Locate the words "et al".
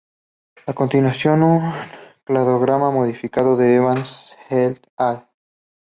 4.49-5.27